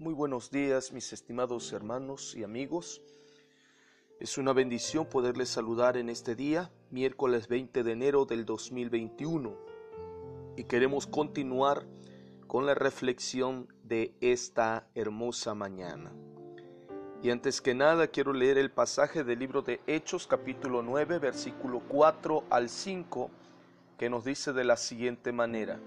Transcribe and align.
Muy 0.00 0.14
buenos 0.14 0.52
días 0.52 0.92
mis 0.92 1.12
estimados 1.12 1.72
hermanos 1.72 2.36
y 2.36 2.44
amigos. 2.44 3.02
Es 4.20 4.38
una 4.38 4.52
bendición 4.52 5.06
poderles 5.06 5.48
saludar 5.48 5.96
en 5.96 6.08
este 6.08 6.36
día, 6.36 6.70
miércoles 6.92 7.48
20 7.48 7.82
de 7.82 7.90
enero 7.90 8.24
del 8.24 8.44
2021. 8.44 9.56
Y 10.56 10.62
queremos 10.64 11.08
continuar 11.08 11.84
con 12.46 12.64
la 12.64 12.76
reflexión 12.76 13.66
de 13.82 14.14
esta 14.20 14.86
hermosa 14.94 15.56
mañana. 15.56 16.12
Y 17.20 17.30
antes 17.30 17.60
que 17.60 17.74
nada 17.74 18.06
quiero 18.06 18.32
leer 18.32 18.56
el 18.56 18.70
pasaje 18.70 19.24
del 19.24 19.40
libro 19.40 19.62
de 19.62 19.80
Hechos 19.88 20.28
capítulo 20.28 20.80
9 20.80 21.18
versículo 21.18 21.82
4 21.88 22.44
al 22.50 22.68
5 22.68 23.30
que 23.98 24.08
nos 24.08 24.24
dice 24.24 24.52
de 24.52 24.62
la 24.62 24.76
siguiente 24.76 25.32
manera. 25.32 25.80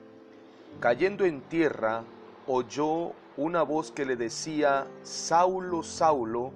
Cayendo 0.81 1.23
en 1.23 1.39
tierra, 1.47 2.03
oyó 2.47 3.13
una 3.37 3.63
voz 3.63 3.91
que 3.91 4.05
le 4.05 4.15
decía, 4.15 4.87
Saulo, 5.03 5.83
Saulo, 5.83 6.51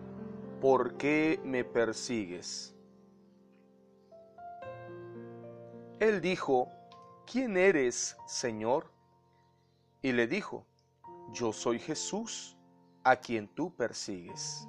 ¿por 0.62 0.98
qué 0.98 1.40
me 1.44 1.64
persigues? 1.64 2.76
Él 6.00 6.22
dijo, 6.22 6.70
¿quién 7.26 7.58
eres, 7.58 8.18
Señor? 8.28 8.92
Y 10.02 10.12
le 10.12 10.28
dijo, 10.28 10.66
yo 11.32 11.54
soy 11.54 11.80
Jesús, 11.80 12.58
a 13.04 13.16
quien 13.16 13.48
tú 13.48 13.74
persigues. 13.76 14.68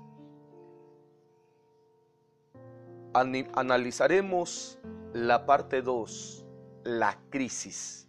Analizaremos 3.13 4.79
la 5.15 5.47
parte 5.47 5.81
2, 5.81 6.47
la 6.85 7.19
crisis, 7.31 8.09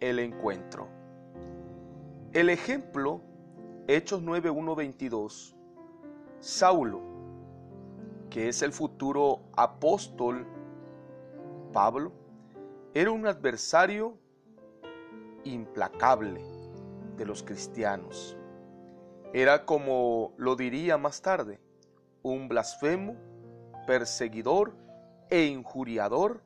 el 0.00 0.18
encuentro. 0.18 0.88
El 2.36 2.50
ejemplo, 2.50 3.22
Hechos 3.88 4.20
9, 4.20 4.50
22, 4.76 5.56
Saulo, 6.38 7.00
que 8.28 8.48
es 8.48 8.60
el 8.60 8.74
futuro 8.74 9.40
apóstol 9.56 10.46
Pablo, 11.72 12.12
era 12.92 13.10
un 13.10 13.26
adversario 13.26 14.18
implacable 15.44 16.44
de 17.16 17.24
los 17.24 17.42
cristianos. 17.42 18.36
Era 19.32 19.64
como 19.64 20.34
lo 20.36 20.56
diría 20.56 20.98
más 20.98 21.22
tarde, 21.22 21.58
un 22.20 22.48
blasfemo, 22.48 23.16
perseguidor 23.86 24.76
e 25.30 25.46
injuriador, 25.46 26.42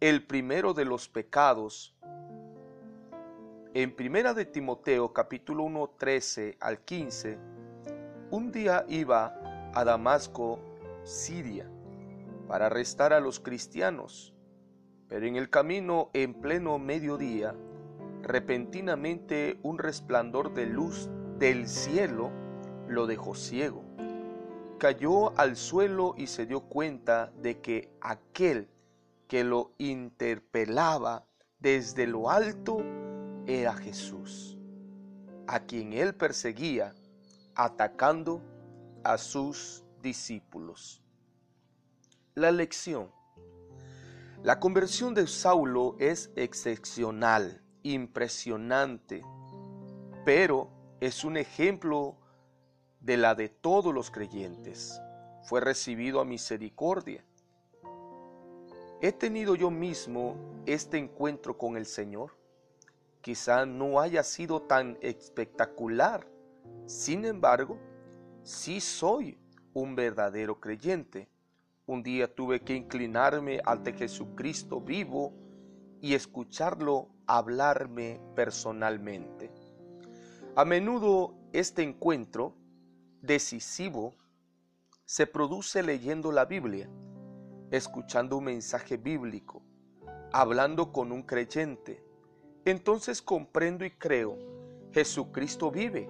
el 0.00 0.26
primero 0.26 0.74
de 0.74 0.84
los 0.84 1.08
pecados 1.08 1.96
en 3.74 3.96
Primera 3.96 4.34
de 4.34 4.44
Timoteo 4.44 5.14
capítulo 5.14 5.62
1, 5.62 5.94
13 5.96 6.58
al 6.60 6.80
15, 6.80 7.38
un 8.30 8.52
día 8.52 8.84
iba 8.86 9.70
a 9.72 9.84
Damasco, 9.84 10.60
Siria, 11.04 11.70
para 12.46 12.66
arrestar 12.66 13.14
a 13.14 13.20
los 13.20 13.40
cristianos, 13.40 14.34
pero 15.08 15.26
en 15.26 15.36
el 15.36 15.48
camino 15.48 16.10
en 16.12 16.34
pleno 16.34 16.78
mediodía, 16.78 17.54
repentinamente 18.22 19.58
un 19.62 19.78
resplandor 19.78 20.52
de 20.52 20.66
luz 20.66 21.08
del 21.38 21.66
cielo 21.66 22.30
lo 22.88 23.06
dejó 23.06 23.34
ciego. 23.34 23.84
Cayó 24.78 25.38
al 25.38 25.56
suelo 25.56 26.14
y 26.18 26.26
se 26.26 26.44
dio 26.44 26.60
cuenta 26.60 27.32
de 27.40 27.60
que 27.60 27.90
aquel 28.02 28.68
que 29.28 29.44
lo 29.44 29.72
interpelaba 29.78 31.24
desde 31.58 32.06
lo 32.06 32.28
alto 32.28 32.84
era 33.46 33.74
Jesús, 33.74 34.56
a 35.46 35.60
quien 35.60 35.92
él 35.92 36.14
perseguía 36.14 36.94
atacando 37.54 38.40
a 39.04 39.18
sus 39.18 39.84
discípulos. 40.02 41.02
La 42.34 42.50
lección. 42.50 43.10
La 44.42 44.58
conversión 44.58 45.14
de 45.14 45.26
Saulo 45.26 45.96
es 45.98 46.30
excepcional, 46.34 47.62
impresionante, 47.82 49.22
pero 50.24 50.70
es 51.00 51.24
un 51.24 51.36
ejemplo 51.36 52.16
de 53.00 53.16
la 53.16 53.34
de 53.34 53.48
todos 53.48 53.92
los 53.92 54.10
creyentes. 54.10 55.00
Fue 55.44 55.60
recibido 55.60 56.20
a 56.20 56.24
misericordia. 56.24 57.24
¿He 59.00 59.12
tenido 59.12 59.56
yo 59.56 59.70
mismo 59.70 60.36
este 60.64 60.98
encuentro 60.98 61.58
con 61.58 61.76
el 61.76 61.86
Señor? 61.86 62.41
Quizá 63.22 63.64
no 63.64 64.00
haya 64.00 64.22
sido 64.22 64.62
tan 64.62 64.98
espectacular. 65.00 66.26
Sin 66.86 67.24
embargo, 67.24 67.78
sí 68.42 68.80
soy 68.80 69.38
un 69.72 69.94
verdadero 69.94 70.60
creyente. 70.60 71.30
Un 71.86 72.02
día 72.02 72.32
tuve 72.32 72.60
que 72.60 72.74
inclinarme 72.74 73.60
ante 73.64 73.92
Jesucristo 73.92 74.80
vivo 74.80 75.32
y 76.00 76.14
escucharlo 76.14 77.08
hablarme 77.26 78.20
personalmente. 78.34 79.50
A 80.56 80.64
menudo 80.64 81.34
este 81.52 81.82
encuentro 81.82 82.56
decisivo 83.22 84.14
se 85.04 85.26
produce 85.26 85.82
leyendo 85.82 86.32
la 86.32 86.44
Biblia, 86.44 86.90
escuchando 87.70 88.36
un 88.38 88.44
mensaje 88.44 88.96
bíblico, 88.96 89.62
hablando 90.32 90.92
con 90.92 91.12
un 91.12 91.22
creyente, 91.22 92.02
entonces 92.64 93.20
comprendo 93.20 93.84
y 93.84 93.90
creo, 93.90 94.36
Jesucristo 94.92 95.70
vive. 95.70 96.08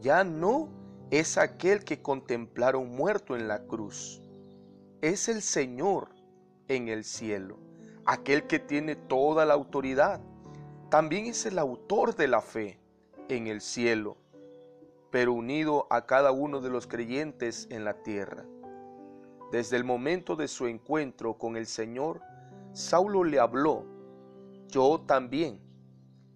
Ya 0.00 0.24
no 0.24 0.68
es 1.10 1.38
aquel 1.38 1.84
que 1.84 2.02
contemplaron 2.02 2.94
muerto 2.94 3.36
en 3.36 3.48
la 3.48 3.64
cruz. 3.66 4.22
Es 5.02 5.28
el 5.28 5.42
Señor 5.42 6.08
en 6.68 6.88
el 6.88 7.04
cielo, 7.04 7.58
aquel 8.04 8.46
que 8.46 8.58
tiene 8.58 8.96
toda 8.96 9.44
la 9.44 9.54
autoridad. 9.54 10.20
También 10.90 11.26
es 11.26 11.46
el 11.46 11.58
autor 11.58 12.16
de 12.16 12.28
la 12.28 12.40
fe 12.40 12.78
en 13.28 13.46
el 13.46 13.60
cielo, 13.60 14.16
pero 15.10 15.32
unido 15.32 15.86
a 15.90 16.06
cada 16.06 16.32
uno 16.32 16.60
de 16.60 16.70
los 16.70 16.86
creyentes 16.86 17.66
en 17.70 17.84
la 17.84 18.02
tierra. 18.02 18.44
Desde 19.52 19.76
el 19.76 19.84
momento 19.84 20.36
de 20.36 20.48
su 20.48 20.66
encuentro 20.66 21.38
con 21.38 21.56
el 21.56 21.66
Señor, 21.66 22.20
Saulo 22.72 23.24
le 23.24 23.38
habló, 23.38 23.84
yo 24.68 25.00
también 25.06 25.65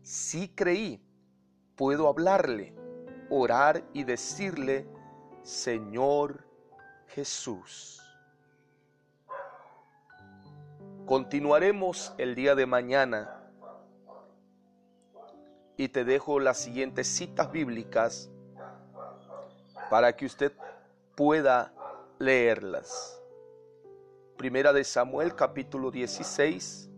si 0.02 0.48
creí, 0.48 1.02
puedo 1.76 2.08
hablarle, 2.08 2.74
orar 3.28 3.84
y 3.92 4.04
decirle, 4.04 4.86
Señor 5.42 6.44
Jesús. 7.06 8.02
Continuaremos 11.06 12.14
el 12.18 12.34
día 12.34 12.54
de 12.54 12.66
mañana 12.66 13.36
y 15.76 15.88
te 15.88 16.04
dejo 16.04 16.38
las 16.38 16.58
siguientes 16.58 17.08
citas 17.08 17.50
bíblicas 17.50 18.30
para 19.88 20.14
que 20.14 20.26
usted 20.26 20.52
pueda 21.16 21.72
leerlas. 22.18 23.20
Primera 24.36 24.72
de 24.72 24.84
Samuel 24.84 25.34
capítulo 25.34 25.90
16 25.90 26.89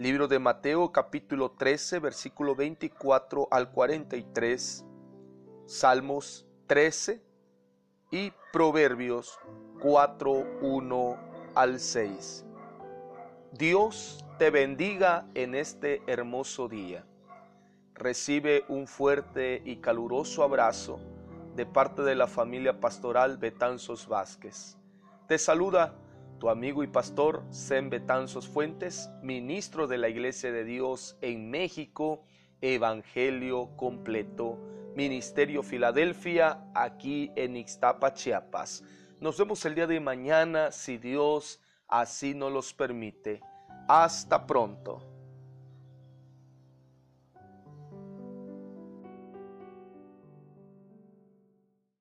Libro 0.00 0.28
de 0.28 0.38
Mateo 0.38 0.92
capítulo 0.92 1.50
13 1.50 1.98
versículo 1.98 2.54
24 2.54 3.48
al 3.50 3.70
43, 3.70 4.86
Salmos 5.66 6.46
13 6.68 7.22
y 8.10 8.32
Proverbios 8.50 9.38
4, 9.82 10.60
1 10.62 11.18
al 11.54 11.78
6. 11.78 12.46
Dios 13.52 14.24
te 14.38 14.48
bendiga 14.48 15.26
en 15.34 15.54
este 15.54 16.00
hermoso 16.06 16.66
día. 16.66 17.04
Recibe 17.92 18.64
un 18.68 18.86
fuerte 18.86 19.60
y 19.66 19.82
caluroso 19.82 20.42
abrazo 20.42 20.98
de 21.56 21.66
parte 21.66 22.00
de 22.00 22.14
la 22.14 22.26
familia 22.26 22.80
pastoral 22.80 23.36
Betanzos 23.36 24.08
Vázquez. 24.08 24.78
Te 25.28 25.36
saluda 25.36 25.94
tu 26.40 26.48
amigo 26.48 26.82
y 26.82 26.86
pastor 26.86 27.44
Sem 27.50 27.90
Betanzos 27.90 28.48
Fuentes, 28.48 29.10
ministro 29.22 29.86
de 29.86 29.98
la 29.98 30.08
Iglesia 30.08 30.50
de 30.50 30.64
Dios 30.64 31.18
en 31.20 31.50
México, 31.50 32.24
Evangelio 32.62 33.76
completo, 33.76 34.58
Ministerio 34.96 35.62
Filadelfia, 35.62 36.64
aquí 36.74 37.30
en 37.36 37.56
Ixtapa, 37.56 38.14
Chiapas. 38.14 38.82
Nos 39.20 39.38
vemos 39.38 39.64
el 39.66 39.74
día 39.74 39.86
de 39.86 40.00
mañana, 40.00 40.72
si 40.72 40.96
Dios 40.96 41.60
así 41.86 42.32
nos 42.34 42.50
los 42.50 42.72
permite. 42.72 43.42
Hasta 43.86 44.46
pronto. 44.46 45.09